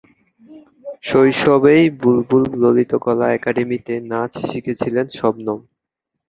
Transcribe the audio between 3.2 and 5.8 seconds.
একাডেমিতে নাচ শিখেছিলেন শবনম।